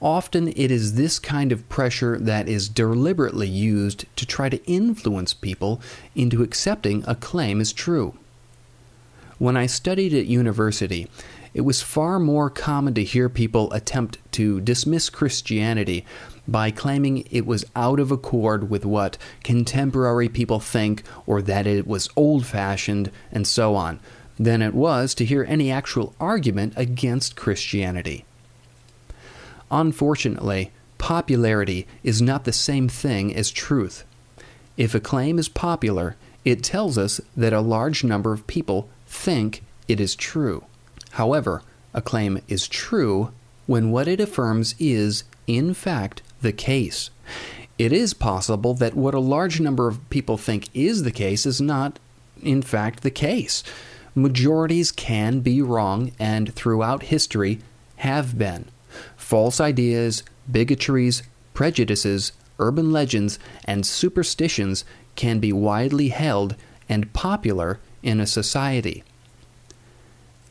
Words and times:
often 0.00 0.48
it 0.48 0.70
is 0.70 0.94
this 0.94 1.18
kind 1.18 1.52
of 1.52 1.68
pressure 1.68 2.18
that 2.18 2.48
is 2.48 2.68
deliberately 2.68 3.48
used 3.48 4.04
to 4.16 4.26
try 4.26 4.48
to 4.48 4.64
influence 4.66 5.32
people 5.32 5.80
into 6.14 6.42
accepting 6.42 7.02
a 7.06 7.14
claim 7.14 7.60
as 7.60 7.72
true. 7.72 8.14
When 9.38 9.56
I 9.56 9.66
studied 9.66 10.12
at 10.12 10.26
university, 10.26 11.08
it 11.54 11.62
was 11.62 11.82
far 11.82 12.18
more 12.18 12.50
common 12.50 12.94
to 12.94 13.04
hear 13.04 13.28
people 13.28 13.72
attempt 13.72 14.18
to 14.32 14.60
dismiss 14.60 15.08
Christianity 15.08 16.04
by 16.46 16.70
claiming 16.70 17.26
it 17.30 17.46
was 17.46 17.64
out 17.74 17.98
of 17.98 18.10
accord 18.10 18.68
with 18.68 18.84
what 18.84 19.16
contemporary 19.42 20.28
people 20.28 20.60
think 20.60 21.02
or 21.26 21.40
that 21.42 21.66
it 21.66 21.86
was 21.86 22.10
old 22.16 22.44
fashioned 22.46 23.10
and 23.32 23.46
so 23.46 23.74
on, 23.74 24.00
than 24.38 24.60
it 24.62 24.74
was 24.74 25.14
to 25.14 25.24
hear 25.24 25.44
any 25.48 25.70
actual 25.70 26.14
argument 26.20 26.72
against 26.76 27.36
Christianity. 27.36 28.24
Unfortunately, 29.70 30.70
popularity 30.98 31.86
is 32.02 32.20
not 32.20 32.44
the 32.44 32.52
same 32.52 32.88
thing 32.88 33.34
as 33.34 33.50
truth. 33.50 34.04
If 34.76 34.94
a 34.94 35.00
claim 35.00 35.38
is 35.38 35.48
popular, 35.48 36.16
it 36.44 36.62
tells 36.62 36.98
us 36.98 37.20
that 37.36 37.52
a 37.52 37.60
large 37.60 38.04
number 38.04 38.32
of 38.32 38.46
people 38.46 38.88
think 39.06 39.62
it 39.88 40.00
is 40.00 40.14
true. 40.14 40.64
However, 41.12 41.62
a 41.92 42.02
claim 42.02 42.40
is 42.48 42.68
true 42.68 43.30
when 43.66 43.90
what 43.90 44.08
it 44.08 44.20
affirms 44.20 44.74
is, 44.78 45.24
in 45.46 45.74
fact, 45.74 46.22
the 46.44 46.52
case. 46.52 47.10
It 47.76 47.92
is 47.92 48.14
possible 48.14 48.74
that 48.74 48.94
what 48.94 49.14
a 49.14 49.18
large 49.18 49.58
number 49.58 49.88
of 49.88 50.08
people 50.10 50.36
think 50.36 50.68
is 50.72 51.02
the 51.02 51.10
case 51.10 51.44
is 51.44 51.60
not, 51.60 51.98
in 52.40 52.62
fact, 52.62 53.02
the 53.02 53.10
case. 53.10 53.64
Majorities 54.14 54.92
can 54.92 55.40
be 55.40 55.60
wrong 55.60 56.12
and 56.20 56.54
throughout 56.54 57.04
history 57.04 57.58
have 57.96 58.38
been. 58.38 58.66
False 59.16 59.60
ideas, 59.60 60.22
bigotries, 60.48 61.24
prejudices, 61.52 62.30
urban 62.60 62.92
legends, 62.92 63.40
and 63.64 63.84
superstitions 63.84 64.84
can 65.16 65.40
be 65.40 65.52
widely 65.52 66.08
held 66.08 66.54
and 66.88 67.12
popular 67.12 67.80
in 68.02 68.20
a 68.20 68.26
society. 68.26 69.02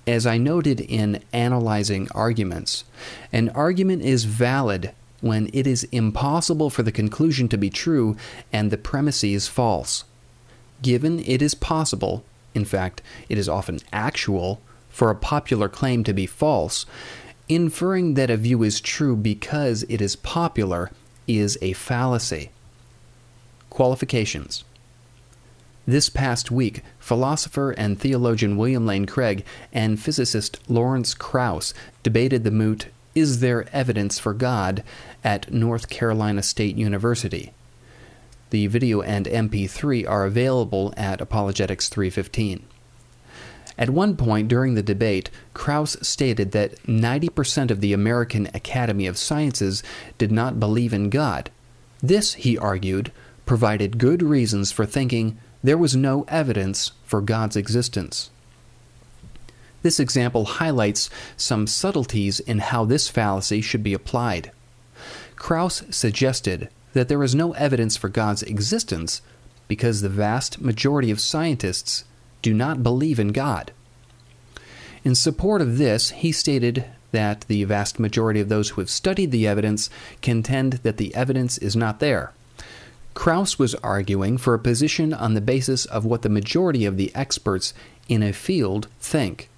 As 0.06 0.26
I 0.26 0.38
noted 0.38 0.82
in 0.82 1.24
analyzing 1.32 2.10
arguments, 2.14 2.84
an 3.32 3.48
argument 3.50 4.02
is 4.02 4.26
valid 4.26 4.92
when 5.24 5.50
it 5.54 5.66
is 5.66 5.86
impossible 5.86 6.70
for 6.70 6.84
the 6.84 6.92
conclusion 6.92 7.48
to 7.48 7.58
be 7.58 7.70
true 7.70 8.14
and 8.52 8.70
the 8.70 8.78
premise 8.78 9.24
is 9.24 9.48
false. 9.48 10.04
Given 10.82 11.20
it 11.20 11.42
is 11.42 11.56
possible, 11.56 12.26
in 12.54 12.66
fact, 12.66 13.02
it 13.30 13.38
is 13.38 13.48
often 13.48 13.80
actual, 13.94 14.60
for 14.90 15.10
a 15.10 15.16
popular 15.16 15.70
claim 15.70 16.04
to 16.04 16.14
be 16.14 16.26
false, 16.26 16.86
inferring 17.48 18.16
that 18.16 18.30
a 18.30 18.36
view 18.36 18.64
is 18.64 18.82
true 18.82 19.16
because 19.16 19.84
it 19.88 20.02
is 20.02 20.18
popular 20.18 20.92
is 21.26 21.58
a 21.62 21.72
fallacy. 21.72 22.52
Qualifications 23.70 24.66
This 25.88 26.10
past 26.10 26.52
week, 26.52 26.84
philosopher 27.00 27.72
and 27.72 27.98
theologian 27.98 28.58
William 28.58 28.86
Lane 28.86 29.06
Craig 29.06 29.46
and 29.72 30.02
physicist 30.02 30.60
Lawrence 30.70 31.14
Krauss 31.14 31.74
debated 32.04 32.44
the 32.44 32.52
moot 32.52 32.88
Is 33.16 33.40
There 33.42 33.68
Evidence 33.72 34.18
for 34.18 34.34
God 34.34 34.84
at 35.24 35.52
North 35.54 35.88
Carolina 35.90 36.42
State 36.42 36.76
University. 36.76 37.54
The 38.50 38.68
video 38.68 39.02
and 39.02 39.26
MP3 39.28 40.08
are 40.10 40.26
available 40.26 40.94
at 40.98 41.22
Apologetics 41.22 41.90
315. 41.90 42.64
At 43.78 43.90
one 43.90 44.16
point 44.16 44.48
during 44.48 44.74
the 44.74 44.84
debate, 44.84 45.30
Krauss 45.54 45.98
stated 46.02 46.52
that 46.52 46.82
90% 46.84 47.72
of 47.72 47.82
the 47.82 47.94
American 47.94 48.48
Academy 48.54 49.08
of 49.08 49.18
Sciences 49.18 49.84
did 50.18 50.32
not 50.32 50.60
believe 50.60 50.94
in 50.94 51.10
God. 51.10 51.50
This, 52.02 52.34
he 52.34 52.58
argued, 52.58 53.12
provided 53.46 53.98
good 53.98 54.22
reasons 54.22 54.72
for 54.72 54.86
thinking 54.86 55.38
there 55.64 55.78
was 55.78 55.96
no 55.96 56.26
evidence 56.28 56.92
for 57.04 57.22
God's 57.22 57.56
existence. 57.56 58.30
This 59.84 60.00
example 60.00 60.46
highlights 60.46 61.10
some 61.38 61.68
subtleties 61.68 62.40
in 62.40 62.60
how 62.60 62.86
this 62.86 63.10
fallacy 63.10 63.62
should 63.62 63.84
be 63.84 63.94
applied. 63.94 64.52
Krauss 65.36 65.84
suggested 65.90 66.70
that 66.94 67.10
there 67.10 67.22
is 67.22 67.36
no 67.36 67.52
evidence 67.54 67.98
for 67.98 68.10
God's 68.10 68.44
existence 68.44 69.22
because 69.68 70.02
the 70.02 70.10
vast 70.10 70.62
majority 70.62 71.12
of 71.12 71.20
scientists 71.20 72.06
do 72.42 72.54
not 72.54 72.84
believe 72.84 73.20
in 73.20 73.30
God. 73.30 73.72
In 75.04 75.16
support 75.16 75.62
of 75.62 75.78
this, 75.78 76.12
he 76.12 76.32
stated 76.32 76.86
that 77.12 77.42
the 77.42 77.64
vast 77.66 78.00
majority 78.00 78.40
of 78.40 78.50
those 78.50 78.70
who 78.70 78.82
have 78.82 78.90
studied 78.90 79.32
the 79.32 79.48
evidence 79.48 79.90
contend 80.22 80.74
that 80.84 80.98
the 80.98 81.14
evidence 81.14 81.58
is 81.58 81.76
not 81.76 82.00
there. 82.00 82.32
Krauss 83.14 83.60
was 83.60 83.76
arguing 83.76 84.38
for 84.38 84.54
a 84.54 84.60
position 84.60 85.14
on 85.14 85.34
the 85.34 85.42
basis 85.42 85.86
of 85.86 86.06
what 86.06 86.22
the 86.22 86.30
majority 86.30 86.86
of 86.86 86.98
the 86.98 87.14
experts 87.14 87.74
in 88.08 88.24
a 88.24 88.34
field 88.34 88.88
think. 89.00 89.50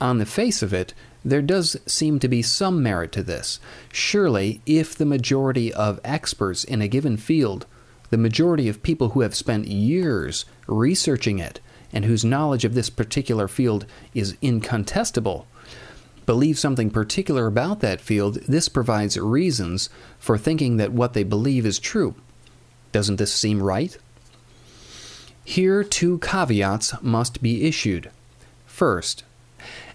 On 0.00 0.18
the 0.18 0.26
face 0.26 0.62
of 0.62 0.72
it, 0.72 0.92
there 1.24 1.42
does 1.42 1.76
seem 1.86 2.18
to 2.18 2.28
be 2.28 2.42
some 2.42 2.82
merit 2.82 3.12
to 3.12 3.22
this. 3.22 3.58
Surely, 3.92 4.60
if 4.66 4.94
the 4.94 5.06
majority 5.06 5.72
of 5.72 6.00
experts 6.04 6.64
in 6.64 6.82
a 6.82 6.88
given 6.88 7.16
field, 7.16 7.66
the 8.10 8.18
majority 8.18 8.68
of 8.68 8.82
people 8.82 9.10
who 9.10 9.22
have 9.22 9.34
spent 9.34 9.66
years 9.66 10.44
researching 10.66 11.38
it 11.38 11.60
and 11.92 12.04
whose 12.04 12.24
knowledge 12.24 12.64
of 12.64 12.74
this 12.74 12.90
particular 12.90 13.48
field 13.48 13.86
is 14.14 14.36
incontestable, 14.42 15.46
believe 16.26 16.58
something 16.58 16.90
particular 16.90 17.46
about 17.46 17.80
that 17.80 18.00
field, 18.00 18.34
this 18.46 18.68
provides 18.68 19.18
reasons 19.18 19.88
for 20.18 20.36
thinking 20.36 20.76
that 20.76 20.92
what 20.92 21.14
they 21.14 21.22
believe 21.22 21.64
is 21.64 21.78
true. 21.78 22.14
Doesn't 22.92 23.16
this 23.16 23.32
seem 23.32 23.62
right? 23.62 23.96
Here, 25.44 25.84
two 25.84 26.18
caveats 26.18 26.94
must 27.02 27.42
be 27.42 27.66
issued. 27.66 28.10
First, 28.66 29.24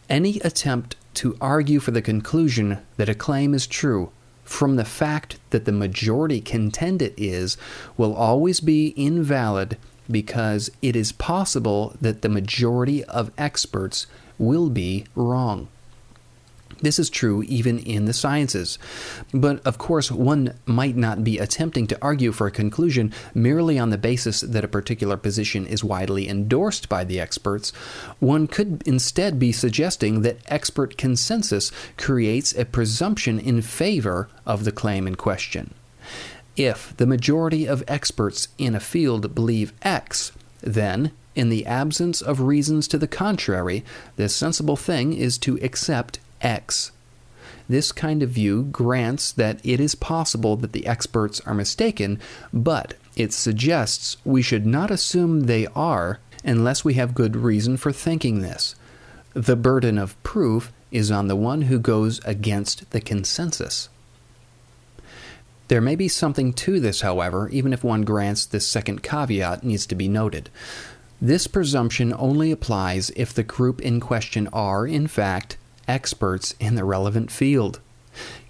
any 0.10 0.40
attempt 0.40 0.96
to 1.16 1.38
argue 1.40 1.80
for 1.80 1.92
the 1.92 2.02
conclusion 2.02 2.80
that 2.98 3.10
a 3.10 3.16
claim 3.16 3.54
is 3.54 3.68
true 3.68 4.12
from 4.44 4.76
the 4.76 4.86
fact 4.86 5.40
that 5.52 5.66
the 5.66 5.72
majority 5.72 6.42
contend 6.42 7.02
it 7.02 7.14
is 7.18 7.56
will 7.98 8.16
always 8.16 8.60
be 8.60 8.94
invalid 8.98 9.78
because 10.10 10.72
it 10.82 10.96
is 10.96 11.12
possible 11.12 11.96
that 12.02 12.24
the 12.24 12.30
majority 12.30 13.04
of 13.06 13.32
experts 13.38 14.08
will 14.40 14.70
be 14.70 15.06
wrong. 15.16 15.68
This 16.82 17.00
is 17.00 17.10
true 17.10 17.44
even 17.44 17.80
in 17.80 18.06
the 18.06 18.14
sciences. 18.14 18.80
But 19.34 19.66
of 19.66 19.78
course, 19.78 20.12
one 20.12 20.54
might 20.66 20.96
not 20.96 21.24
be 21.24 21.38
attempting 21.38 21.88
to 21.88 21.98
argue 22.02 22.32
for 22.32 22.48
a 22.48 22.52
conclusion 22.52 23.14
merely 23.34 23.78
on 23.78 23.90
the 23.90 23.98
basis 23.98 24.42
that 24.42 24.64
a 24.64 24.70
particular 24.70 25.18
position 25.18 25.66
is 25.66 25.84
widely 25.84 26.30
endorsed 26.30 26.88
by 26.88 27.04
the 27.04 27.20
experts. 27.20 27.72
One 28.20 28.48
could 28.48 28.82
instead 28.86 29.40
be 29.40 29.52
suggesting 29.52 30.22
that 30.22 30.40
expert 30.48 30.98
consensus 30.98 31.72
creates 31.98 32.54
a 32.54 32.66
presumption 32.66 33.40
in 33.40 33.62
favor 33.62 34.30
of 34.46 34.64
the 34.64 34.72
claim 34.72 35.06
in 35.08 35.16
question. 35.16 35.74
If 36.56 36.96
the 36.98 37.08
majority 37.08 37.68
of 37.68 37.84
experts 37.88 38.50
in 38.58 38.76
a 38.76 38.80
field 38.80 39.36
believe 39.36 39.74
X, 39.82 40.32
then 40.62 41.12
in 41.36 41.50
the 41.50 41.66
absence 41.66 42.22
of 42.22 42.42
reasons 42.42 42.88
to 42.90 42.98
the 42.98 43.08
contrary, 43.08 43.86
the 44.18 44.28
sensible 44.28 44.76
thing 44.76 45.14
is 45.14 45.38
to 45.38 45.58
accept 45.62 46.20
X. 46.42 46.92
This 47.68 47.92
kind 47.92 48.24
of 48.24 48.32
view 48.32 48.64
grants 48.64 49.32
that 49.32 49.60
it 49.64 49.80
is 49.80 49.94
possible 49.96 50.56
that 50.58 50.72
the 50.72 50.88
experts 50.88 51.40
are 51.42 51.54
mistaken, 51.54 52.20
but 52.52 52.96
it 53.16 53.32
suggests 53.32 54.18
we 54.26 54.42
should 54.42 54.66
not 54.66 54.90
assume 54.90 55.42
they 55.42 55.68
are 55.68 56.20
unless 56.44 56.84
we 56.84 56.96
have 56.96 57.14
good 57.14 57.36
reason 57.36 57.78
for 57.78 57.92
thinking 57.92 58.42
this. 58.42 58.76
The 59.34 59.56
burden 59.56 59.98
of 59.98 60.22
proof 60.24 60.72
is 60.92 61.12
on 61.12 61.28
the 61.28 61.36
one 61.36 61.64
who 61.64 61.80
goes 61.80 62.20
against 62.26 62.90
the 62.92 63.02
consensus. 63.02 63.90
There 65.68 65.82
may 65.82 65.96
be 65.96 66.08
something 66.08 66.54
to 66.54 66.80
this, 66.80 67.02
however, 67.02 67.48
even 67.50 67.74
if 67.74 67.84
one 67.84 68.02
grants 68.02 68.46
this 68.46 68.66
second 68.66 69.04
caveat 69.04 69.64
needs 69.64 69.86
to 69.86 69.96
be 69.96 70.08
noted. 70.08 70.50
This 71.22 71.46
presumption 71.46 72.14
only 72.18 72.52
applies 72.52 73.12
if 73.12 73.34
the 73.34 73.44
group 73.44 73.80
in 73.82 74.00
question 74.00 74.48
are, 74.52 74.88
in 74.88 75.06
fact, 75.06 75.58
experts 75.90 76.56
in 76.60 76.76
the 76.76 76.86
relevant 76.86 77.32
field. 77.32 77.82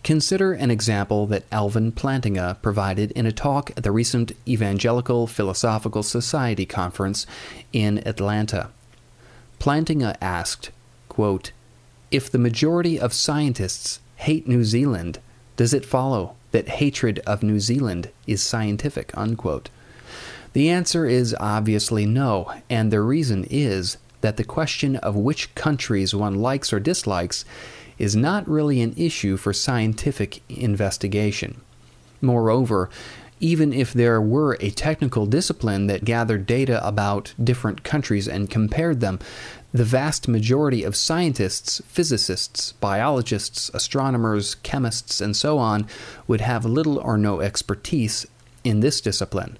Consider 0.03 0.53
an 0.53 0.71
example 0.71 1.25
that 1.27 1.45
Alvin 1.51 1.91
Plantinga 1.91 2.61
provided 2.61 3.11
in 3.11 3.25
a 3.25 3.31
talk 3.31 3.71
at 3.71 3.83
the 3.83 3.91
recent 3.91 4.31
Evangelical 4.47 5.27
Philosophical 5.27 6.03
Society 6.03 6.65
conference 6.65 7.25
in 7.73 8.05
Atlanta. 8.07 8.69
Plantinga 9.59 10.15
asked, 10.21 10.71
quote, 11.09 11.51
If 12.11 12.31
the 12.31 12.37
majority 12.37 12.99
of 12.99 13.13
scientists 13.13 13.99
hate 14.17 14.47
New 14.47 14.63
Zealand, 14.63 15.19
does 15.57 15.73
it 15.73 15.85
follow 15.85 16.35
that 16.51 16.69
hatred 16.69 17.19
of 17.27 17.43
New 17.43 17.59
Zealand 17.59 18.09
is 18.25 18.41
scientific? 18.41 19.15
Unquote. 19.17 19.69
The 20.53 20.69
answer 20.69 21.05
is 21.05 21.35
obviously 21.39 22.05
no, 22.05 22.51
and 22.69 22.91
the 22.91 23.01
reason 23.01 23.45
is 23.49 23.97
that 24.21 24.37
the 24.37 24.43
question 24.43 24.95
of 24.97 25.15
which 25.15 25.53
countries 25.55 26.13
one 26.13 26.35
likes 26.35 26.73
or 26.73 26.79
dislikes 26.79 27.45
is 27.97 28.15
not 28.15 28.47
really 28.47 28.81
an 28.81 28.93
issue 28.97 29.37
for 29.37 29.53
scientific 29.53 30.41
investigation. 30.49 31.61
Moreover, 32.21 32.89
even 33.39 33.71
if 33.71 33.93
there 33.93 34.21
were 34.21 34.57
a 34.59 34.69
technical 34.71 35.25
discipline 35.25 35.87
that 35.87 36.03
gathered 36.03 36.45
data 36.45 36.85
about 36.85 37.33
different 37.41 37.83
countries 37.83 38.27
and 38.27 38.49
compared 38.49 38.99
them, 38.99 39.19
the 39.71 39.85
vast 39.85 40.27
majority 40.27 40.83
of 40.83 40.95
scientists, 40.95 41.81
physicists, 41.87 42.73
biologists, 42.73 43.69
astronomers, 43.73 44.55
chemists, 44.55 45.21
and 45.21 45.37
so 45.37 45.57
on 45.57 45.87
would 46.27 46.41
have 46.41 46.65
little 46.65 46.97
or 46.99 47.17
no 47.17 47.39
expertise 47.39 48.25
in 48.63 48.79
this 48.79 48.99
discipline. 48.99 49.57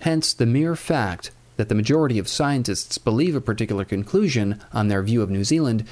Hence, 0.00 0.32
the 0.32 0.46
mere 0.46 0.76
fact 0.76 1.30
that 1.56 1.68
the 1.68 1.74
majority 1.74 2.18
of 2.18 2.28
scientists 2.28 2.98
believe 2.98 3.34
a 3.34 3.40
particular 3.40 3.84
conclusion 3.84 4.62
on 4.72 4.88
their 4.88 5.02
view 5.02 5.22
of 5.22 5.30
New 5.30 5.44
Zealand 5.44 5.84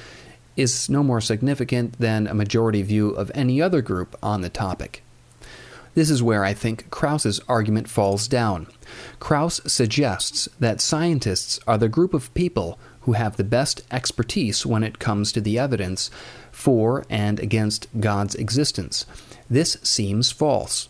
is 0.55 0.89
no 0.89 1.03
more 1.03 1.21
significant 1.21 1.99
than 1.99 2.27
a 2.27 2.33
majority 2.33 2.81
view 2.81 3.09
of 3.09 3.31
any 3.35 3.61
other 3.61 3.81
group 3.81 4.15
on 4.23 4.41
the 4.41 4.49
topic. 4.49 5.03
This 5.95 6.09
is 6.09 6.21
where 6.21 6.43
I 6.43 6.53
think 6.53 6.89
Krauss's 6.89 7.39
argument 7.47 7.89
falls 7.89 8.27
down. 8.27 8.67
Krauss 9.19 9.61
suggests 9.65 10.49
that 10.59 10.81
scientists 10.81 11.59
are 11.65 11.77
the 11.77 11.87
group 11.87 12.13
of 12.13 12.33
people 12.33 12.77
who 13.01 13.13
have 13.13 13.37
the 13.37 13.43
best 13.43 13.81
expertise 13.91 14.65
when 14.65 14.83
it 14.83 14.99
comes 14.99 15.31
to 15.31 15.39
the 15.39 15.57
evidence 15.57 16.11
for 16.51 17.05
and 17.09 17.39
against 17.39 17.87
God's 17.99 18.35
existence. 18.35 19.05
This 19.49 19.77
seems 19.83 20.31
false. 20.31 20.89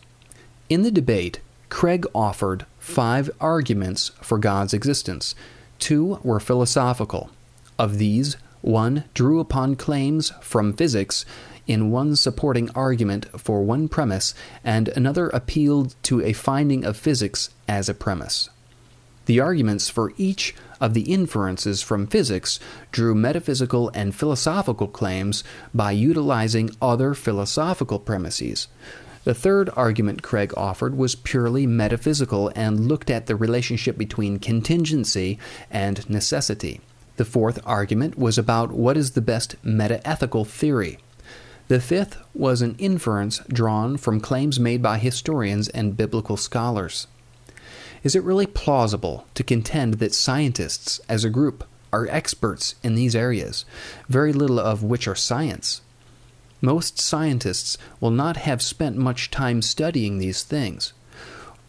In 0.68 0.82
the 0.82 0.90
debate, 0.90 1.40
Craig 1.68 2.06
offered 2.14 2.66
five 2.78 3.30
arguments 3.40 4.10
for 4.20 4.38
God's 4.38 4.72
existence. 4.72 5.34
Two 5.78 6.18
were 6.22 6.40
philosophical. 6.40 7.30
Of 7.78 7.98
these, 7.98 8.36
one 8.62 9.04
drew 9.14 9.40
upon 9.40 9.76
claims 9.76 10.32
from 10.40 10.72
physics 10.72 11.24
in 11.66 11.90
one 11.90 12.16
supporting 12.16 12.70
argument 12.70 13.26
for 13.38 13.62
one 13.62 13.88
premise, 13.88 14.34
and 14.64 14.88
another 14.88 15.28
appealed 15.28 15.94
to 16.04 16.22
a 16.22 16.32
finding 16.32 16.84
of 16.84 16.96
physics 16.96 17.50
as 17.68 17.88
a 17.88 17.94
premise. 17.94 18.48
The 19.26 19.40
arguments 19.40 19.88
for 19.88 20.12
each 20.16 20.54
of 20.80 20.94
the 20.94 21.12
inferences 21.12 21.82
from 21.82 22.06
physics 22.06 22.60
drew 22.92 23.14
metaphysical 23.14 23.90
and 23.92 24.14
philosophical 24.14 24.86
claims 24.86 25.42
by 25.74 25.90
utilizing 25.90 26.70
other 26.80 27.12
philosophical 27.14 27.98
premises. 27.98 28.68
The 29.26 29.34
third 29.34 29.70
argument 29.74 30.22
Craig 30.22 30.54
offered 30.56 30.96
was 30.96 31.16
purely 31.16 31.66
metaphysical 31.66 32.52
and 32.54 32.86
looked 32.86 33.10
at 33.10 33.26
the 33.26 33.34
relationship 33.34 33.98
between 33.98 34.38
contingency 34.38 35.36
and 35.68 36.08
necessity. 36.08 36.80
The 37.16 37.24
fourth 37.24 37.58
argument 37.66 38.16
was 38.16 38.38
about 38.38 38.70
what 38.70 38.96
is 38.96 39.10
the 39.10 39.20
best 39.20 39.56
metaethical 39.64 40.46
theory. 40.46 41.00
The 41.66 41.80
fifth 41.80 42.18
was 42.34 42.62
an 42.62 42.76
inference 42.78 43.38
drawn 43.48 43.96
from 43.96 44.20
claims 44.20 44.60
made 44.60 44.80
by 44.80 44.98
historians 44.98 45.68
and 45.70 45.96
biblical 45.96 46.36
scholars. 46.36 47.08
Is 48.04 48.14
it 48.14 48.22
really 48.22 48.46
plausible 48.46 49.26
to 49.34 49.42
contend 49.42 49.94
that 49.94 50.14
scientists, 50.14 51.00
as 51.08 51.24
a 51.24 51.30
group, 51.30 51.64
are 51.92 52.06
experts 52.06 52.76
in 52.84 52.94
these 52.94 53.16
areas, 53.16 53.64
very 54.08 54.32
little 54.32 54.60
of 54.60 54.84
which 54.84 55.08
are 55.08 55.16
science? 55.16 55.80
Most 56.66 56.98
scientists 56.98 57.78
will 58.00 58.10
not 58.10 58.38
have 58.38 58.60
spent 58.60 58.96
much 58.96 59.30
time 59.30 59.62
studying 59.62 60.18
these 60.18 60.42
things. 60.42 60.92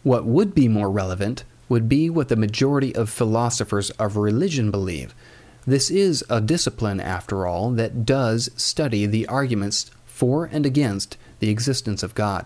What 0.02 0.26
would 0.26 0.56
be 0.56 0.66
more 0.66 0.90
relevant 0.90 1.44
would 1.68 1.88
be 1.88 2.10
what 2.10 2.26
the 2.26 2.34
majority 2.34 2.92
of 2.96 3.08
philosophers 3.08 3.90
of 3.90 4.16
religion 4.16 4.72
believe. 4.72 5.14
This 5.64 5.88
is 5.88 6.24
a 6.28 6.40
discipline, 6.40 7.00
after 7.00 7.46
all, 7.46 7.70
that 7.70 8.04
does 8.04 8.50
study 8.56 9.06
the 9.06 9.28
arguments 9.28 9.88
for 10.04 10.46
and 10.46 10.66
against 10.66 11.16
the 11.38 11.48
existence 11.48 12.02
of 12.02 12.16
God. 12.16 12.44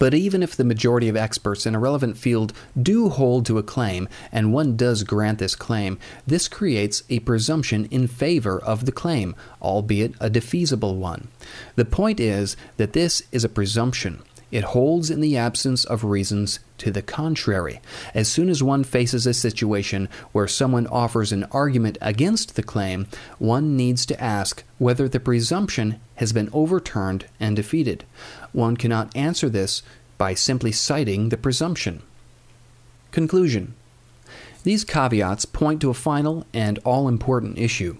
But 0.00 0.14
even 0.14 0.42
if 0.42 0.56
the 0.56 0.64
majority 0.64 1.08
of 1.10 1.16
experts 1.16 1.66
in 1.66 1.74
a 1.74 1.78
relevant 1.78 2.16
field 2.16 2.54
do 2.80 3.10
hold 3.10 3.44
to 3.46 3.58
a 3.58 3.62
claim, 3.62 4.08
and 4.32 4.52
one 4.52 4.74
does 4.74 5.04
grant 5.04 5.38
this 5.38 5.54
claim, 5.54 5.98
this 6.26 6.48
creates 6.48 7.04
a 7.10 7.20
presumption 7.20 7.84
in 7.90 8.08
favor 8.08 8.58
of 8.58 8.86
the 8.86 8.92
claim, 8.92 9.36
albeit 9.60 10.14
a 10.18 10.30
defeasible 10.30 10.96
one. 10.96 11.28
The 11.76 11.84
point 11.84 12.18
is 12.18 12.56
that 12.78 12.94
this 12.94 13.22
is 13.30 13.44
a 13.44 13.48
presumption. 13.48 14.22
It 14.50 14.64
holds 14.64 15.10
in 15.10 15.20
the 15.20 15.36
absence 15.36 15.84
of 15.84 16.02
reasons 16.02 16.58
to 16.78 16.90
the 16.90 17.02
contrary. 17.02 17.80
As 18.14 18.28
soon 18.28 18.48
as 18.48 18.62
one 18.62 18.82
faces 18.82 19.26
a 19.26 19.34
situation 19.34 20.08
where 20.32 20.48
someone 20.48 20.86
offers 20.88 21.30
an 21.30 21.44
argument 21.52 21.98
against 22.00 22.56
the 22.56 22.62
claim, 22.62 23.06
one 23.38 23.76
needs 23.76 24.04
to 24.06 24.20
ask 24.20 24.64
whether 24.78 25.08
the 25.08 25.20
presumption 25.20 26.00
has 26.16 26.32
been 26.32 26.50
overturned 26.52 27.26
and 27.38 27.54
defeated. 27.54 28.04
One 28.52 28.76
cannot 28.76 29.14
answer 29.16 29.48
this 29.48 29.82
by 30.18 30.34
simply 30.34 30.72
citing 30.72 31.28
the 31.28 31.36
presumption. 31.36 32.02
Conclusion 33.12 33.74
These 34.64 34.84
caveats 34.84 35.44
point 35.44 35.80
to 35.82 35.90
a 35.90 35.94
final 35.94 36.44
and 36.52 36.78
all 36.84 37.08
important 37.08 37.58
issue. 37.58 37.98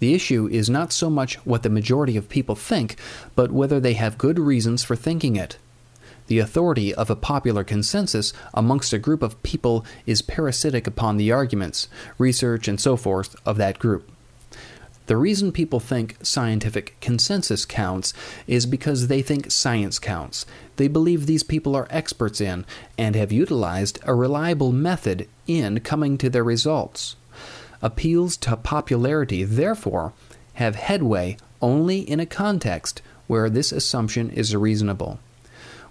The 0.00 0.12
issue 0.12 0.48
is 0.50 0.68
not 0.68 0.92
so 0.92 1.08
much 1.08 1.36
what 1.46 1.62
the 1.62 1.70
majority 1.70 2.16
of 2.16 2.28
people 2.28 2.56
think, 2.56 2.96
but 3.34 3.52
whether 3.52 3.80
they 3.80 3.94
have 3.94 4.18
good 4.18 4.38
reasons 4.38 4.82
for 4.82 4.96
thinking 4.96 5.36
it. 5.36 5.56
The 6.26 6.38
authority 6.38 6.94
of 6.94 7.10
a 7.10 7.16
popular 7.16 7.64
consensus 7.64 8.32
amongst 8.54 8.92
a 8.92 8.98
group 8.98 9.22
of 9.22 9.42
people 9.42 9.84
is 10.06 10.22
parasitic 10.22 10.86
upon 10.86 11.16
the 11.16 11.30
arguments, 11.30 11.88
research, 12.16 12.66
and 12.66 12.80
so 12.80 12.96
forth 12.96 13.36
of 13.44 13.56
that 13.58 13.78
group. 13.78 14.10
The 15.06 15.18
reason 15.18 15.52
people 15.52 15.80
think 15.80 16.16
scientific 16.22 16.98
consensus 17.02 17.66
counts 17.66 18.14
is 18.46 18.64
because 18.64 19.08
they 19.08 19.20
think 19.20 19.50
science 19.50 19.98
counts. 19.98 20.46
They 20.76 20.88
believe 20.88 21.26
these 21.26 21.42
people 21.42 21.76
are 21.76 21.86
experts 21.90 22.40
in 22.40 22.64
and 22.96 23.14
have 23.14 23.30
utilized 23.30 23.98
a 24.04 24.14
reliable 24.14 24.72
method 24.72 25.28
in 25.46 25.80
coming 25.80 26.16
to 26.18 26.30
their 26.30 26.42
results. 26.42 27.16
Appeals 27.82 28.38
to 28.38 28.56
popularity, 28.56 29.44
therefore, 29.44 30.14
have 30.54 30.76
headway 30.76 31.36
only 31.60 31.98
in 31.98 32.18
a 32.18 32.24
context 32.24 33.02
where 33.26 33.50
this 33.50 33.72
assumption 33.72 34.30
is 34.30 34.56
reasonable. 34.56 35.18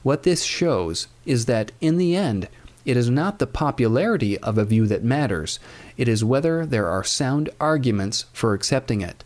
What 0.03 0.23
this 0.23 0.43
shows 0.43 1.07
is 1.25 1.45
that, 1.45 1.71
in 1.81 1.97
the 1.97 2.15
end, 2.15 2.49
it 2.85 2.97
is 2.97 3.09
not 3.09 3.39
the 3.39 3.47
popularity 3.47 4.37
of 4.39 4.57
a 4.57 4.65
view 4.65 4.85
that 4.87 5.03
matters, 5.03 5.59
it 5.97 6.07
is 6.07 6.25
whether 6.25 6.65
there 6.65 6.89
are 6.89 7.03
sound 7.03 7.49
arguments 7.59 8.25
for 8.33 8.53
accepting 8.53 9.01
it. 9.01 9.23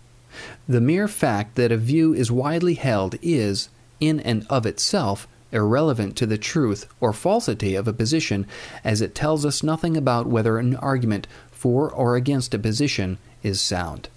The 0.70 0.82
mere 0.82 1.08
fact 1.08 1.56
that 1.56 1.72
a 1.72 1.78
view 1.78 2.14
is 2.14 2.32
widely 2.32 2.76
held 2.76 3.16
is, 3.24 3.70
in 4.00 4.20
and 4.20 4.46
of 4.50 4.68
itself, 4.68 5.28
irrelevant 5.52 6.16
to 6.18 6.28
the 6.28 6.38
truth 6.38 6.88
or 7.00 7.14
falsity 7.14 7.74
of 7.74 7.88
a 7.88 7.94
position, 7.94 8.46
as 8.84 9.02
it 9.02 9.16
tells 9.16 9.46
us 9.46 9.64
nothing 9.64 9.98
about 9.98 10.28
whether 10.28 10.60
an 10.60 10.76
argument 10.76 11.26
for 11.52 11.90
or 11.90 12.16
against 12.16 12.54
a 12.54 12.60
position 12.60 13.18
is 13.42 13.60
sound. 13.60 14.10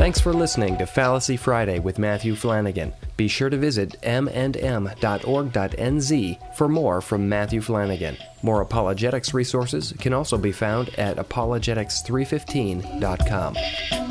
Thanks 0.00 0.18
for 0.18 0.32
listening 0.32 0.78
to 0.78 0.86
Fallacy 0.86 1.36
Friday 1.36 1.78
with 1.78 1.98
Matthew 1.98 2.34
Flannagan. 2.34 2.94
Be 3.18 3.28
sure 3.28 3.50
to 3.50 3.58
visit 3.58 3.96
m&m.org.nz 4.02 4.96
for 6.56 6.68
more 6.68 7.02
from 7.02 7.28
Matthew 7.28 7.60
Flannagan. 7.60 8.16
More 8.42 8.62
apologetics 8.62 9.34
resources 9.34 9.92
can 10.00 10.14
also 10.14 10.38
be 10.38 10.52
found 10.52 10.88
at 10.98 11.18
apologetics315.com. 11.18 14.09